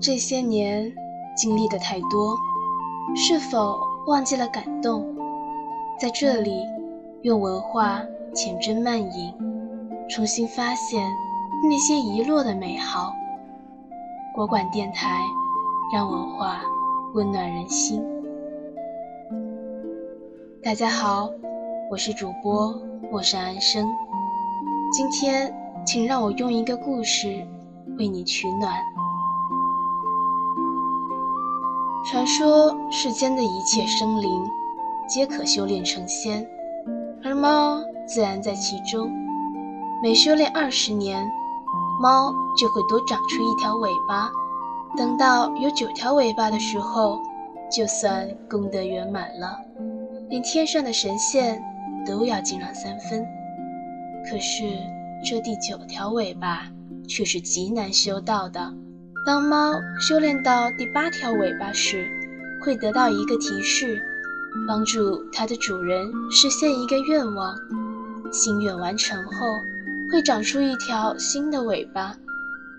[0.00, 0.92] 这些年
[1.36, 2.36] 经历的太多，
[3.16, 5.04] 是否忘记了感动？
[5.98, 6.52] 在这里，
[7.22, 8.00] 用文化
[8.32, 9.34] 浅斟慢饮，
[10.08, 11.02] 重新发现
[11.68, 13.12] 那些遗落的美好。
[14.36, 15.18] 国馆电台，
[15.92, 16.60] 让文化
[17.14, 18.00] 温暖人心。
[20.62, 21.28] 大家好，
[21.90, 22.72] 我是主播
[23.10, 23.84] 陌上安生。
[24.92, 25.52] 今天，
[25.84, 27.44] 请让我用一个故事
[27.98, 28.72] 为你取暖。
[32.10, 34.48] 传说世间的一切生灵
[35.06, 36.48] 皆可修炼成仙，
[37.22, 39.10] 而猫自然在其中。
[40.02, 41.30] 每修炼二十年，
[42.00, 44.30] 猫就会多长出一条尾巴。
[44.96, 47.20] 等到有九条尾巴的时候，
[47.70, 49.58] 就算功德圆满了。
[50.30, 51.62] 连天上的神仙
[52.06, 53.22] 都要敬让三分，
[54.30, 54.64] 可是
[55.22, 56.70] 这第九条尾巴
[57.06, 58.72] 却是极难修到的。
[59.28, 62.08] 当猫修炼到第八条尾巴时，
[62.62, 64.02] 会得到一个提示，
[64.66, 67.54] 帮助它的主人实现一个愿望。
[68.32, 69.58] 心愿完成后，
[70.10, 72.16] 会长出一条新的尾巴，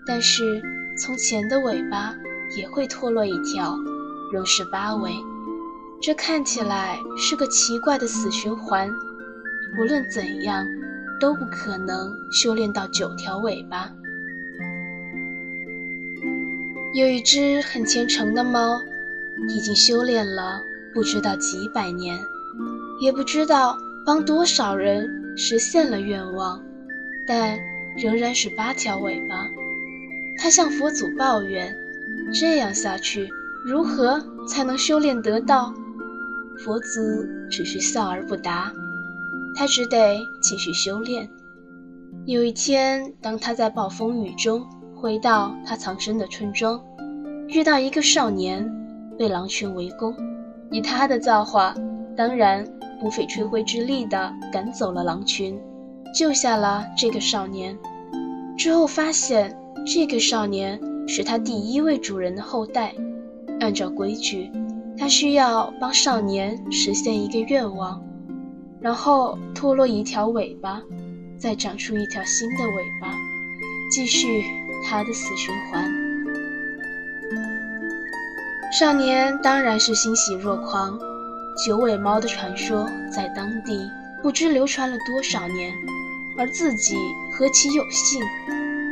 [0.04, 0.60] 但是
[0.98, 2.16] 从前的尾巴
[2.56, 3.78] 也会脱落一条，
[4.32, 5.12] 仍是八尾。
[6.02, 8.90] 这看起来是个奇怪的死循环，
[9.78, 10.66] 无论怎样
[11.20, 13.88] 都不可能修炼到九条尾巴。
[16.92, 18.80] 有一只很虔诚的猫，
[19.48, 20.60] 已经修炼了
[20.92, 22.18] 不知道几百年，
[23.00, 26.60] 也不知道帮多少人实现了愿望，
[27.28, 27.56] 但
[27.96, 29.48] 仍然是八条尾巴。
[30.36, 31.72] 它向佛祖抱怨：
[32.34, 33.28] 这样下去，
[33.64, 35.72] 如何才能修炼得道？
[36.64, 37.00] 佛祖
[37.48, 38.72] 只是笑而不答，
[39.54, 41.30] 他只得继续修炼。
[42.26, 44.66] 有一天，当他在暴风雨中
[45.00, 46.78] 回到他藏身的村庄，
[47.48, 48.70] 遇到一个少年
[49.18, 50.14] 被狼群围攻，
[50.70, 51.74] 以他的造化，
[52.14, 52.62] 当然
[53.00, 55.58] 不费吹灰之力的赶走了狼群，
[56.14, 57.76] 救下了这个少年。
[58.58, 62.94] 之后发现，这个少年是他第一位主人的后代，
[63.60, 64.50] 按照规矩。
[64.98, 68.02] 他需要帮少年实现一个愿望，
[68.82, 70.82] 然后脱落一条尾巴，
[71.38, 73.14] 再长出一条新的尾巴，
[73.90, 74.44] 继续
[74.84, 75.90] 他的死循环。
[78.78, 80.98] 少年当然是欣喜若狂。
[81.66, 83.90] 九尾猫的传说在当地
[84.22, 85.72] 不知流传了多少年，
[86.38, 86.96] 而自己
[87.32, 88.22] 何其有幸，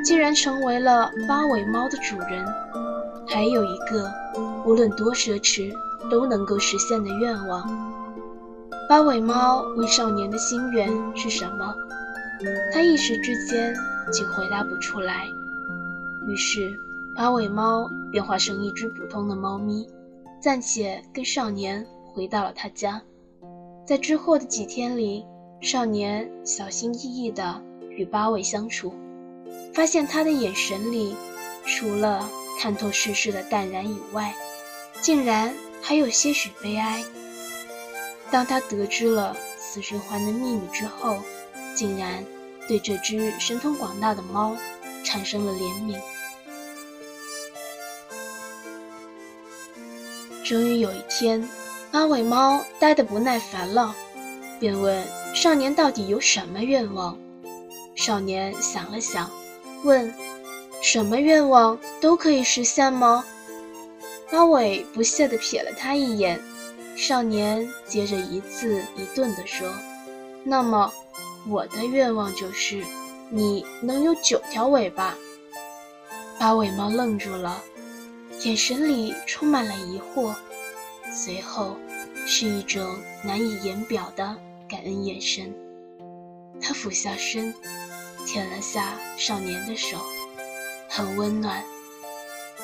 [0.04, 2.44] 竟然成为了八尾猫的主人。
[3.27, 4.10] 还有一个，
[4.65, 5.72] 无论多奢侈。
[6.10, 7.69] 都能够实现的愿望。
[8.88, 11.75] 八尾猫问少年的心愿是什么，
[12.72, 13.75] 他一时之间
[14.10, 15.28] 竟回答不出来。
[16.28, 16.78] 于是，
[17.16, 19.89] 八尾猫便化成一只普通的猫咪，
[20.41, 23.03] 暂且跟少年回到了他家。
[23.87, 25.25] 在之后的几天里，
[25.61, 28.93] 少年小心翼翼地与八尾相处，
[29.72, 31.16] 发现他的眼神里，
[31.65, 32.28] 除了
[32.60, 34.34] 看透世事的淡然以外，
[35.00, 35.53] 竟然。
[35.81, 37.03] 还有些许悲哀。
[38.33, 41.16] 当他得知了死循环的秘密之后，
[41.75, 42.22] 竟然
[42.66, 44.56] 对这只神通广大的猫
[45.05, 45.97] 产生了怜悯。
[50.48, 51.47] 终于有一天，
[51.92, 53.94] 八尾猫呆得不耐烦了，
[54.59, 55.04] 便问
[55.34, 57.19] 少年到底有什么愿望。
[57.94, 59.31] 少年想了想，
[59.84, 60.10] 问
[60.81, 63.22] ：“什么愿望都可以实现吗？”
[64.32, 66.41] 八尾不屑地瞥了他一眼，
[66.97, 69.69] 少年接着一字一顿地说
[70.44, 70.91] ：“那么，
[71.47, 72.82] 我的愿望就是
[73.28, 75.15] 你能有九条尾巴。”
[76.41, 77.62] 八尾猫愣住了，
[78.44, 80.32] 眼神里充满了疑惑，
[81.12, 81.76] 随后
[82.25, 84.37] 是一种难以言表的
[84.69, 85.53] 感恩眼神。
[86.60, 87.53] 他俯下身，
[88.27, 89.98] 舔了下少年的手，
[90.89, 91.65] 很温暖。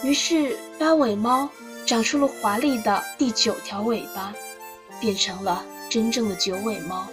[0.04, 1.48] 于是，八尾猫
[1.84, 4.32] 长出了华丽的第九条尾巴，
[5.00, 7.06] 变成了真正的九尾猫。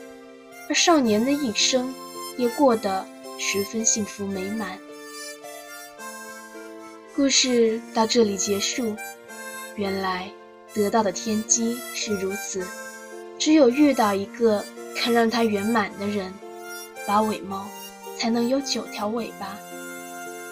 [0.69, 1.91] 而少年的一生
[2.38, 3.06] 也过得
[3.39, 4.77] 十分幸福美满。
[7.13, 8.96] 故事到这里结束。
[9.75, 10.31] 原来
[10.74, 12.66] 得到的天机是如此：
[13.38, 14.63] 只有遇到一个
[14.96, 16.34] 肯让它圆满的人，
[17.06, 17.66] 八尾猫
[18.18, 19.58] 才能有九条尾巴。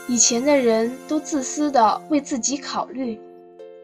[0.07, 3.19] 以前的人都自私的为自己考虑，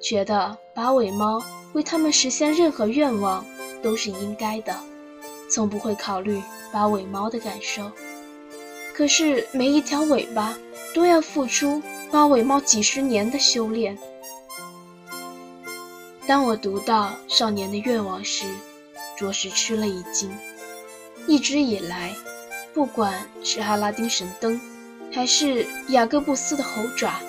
[0.02, 1.42] 觉得八尾猫
[1.74, 3.46] 为他们实现任何愿望
[3.82, 4.76] 都是应该的，
[5.50, 6.42] 从不会考虑
[6.74, 7.90] 八尾猫的感受。
[8.94, 10.58] 可是每一条尾巴
[10.96, 13.98] 都要付出八尾猫几十年的修炼。
[16.26, 18.46] 当我读到少年的愿望时，
[19.18, 20.32] 着实吃了一惊。
[21.28, 22.16] 一直以来，
[22.74, 23.14] 不管
[23.44, 24.58] 是阿拉丁神灯，
[25.12, 27.20] 还是雅各布斯的猴爪，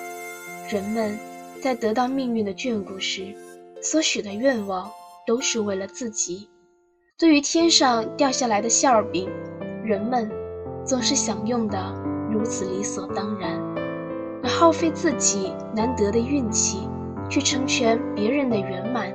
[0.70, 1.18] 人们
[1.60, 3.34] 在得到命运的眷顾时，
[3.82, 4.88] 所许的愿望
[5.26, 6.48] 都是为了自己。
[7.18, 9.28] 对于天上掉下来的馅饼，
[9.84, 10.30] 人们
[10.84, 13.50] 总是享用的如此理所当然，
[14.42, 16.88] 而耗费自己难得的运气
[17.28, 19.12] 去成全别人的圆满，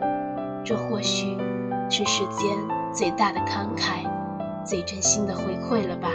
[0.64, 1.38] 这或许
[1.90, 2.58] 是世间
[2.94, 4.06] 最大的慷慨，
[4.66, 6.10] 最真心的回馈了吧。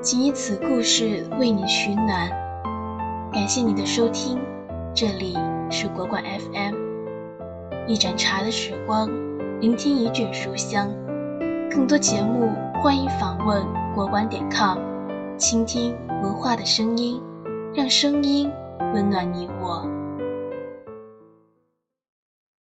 [0.00, 2.30] 请以此故事为你取暖，
[3.32, 4.38] 感谢你的收听，
[4.94, 5.36] 这里
[5.70, 6.74] 是国馆 FM，
[7.86, 9.10] 一盏茶的时光，
[9.60, 10.88] 聆听一卷书香。
[11.70, 13.62] 更多节目，欢迎访问
[13.96, 14.76] 国馆点 com，
[15.38, 17.18] 倾听文化的声音，
[17.74, 18.52] 让声音
[18.92, 19.95] 温暖你我。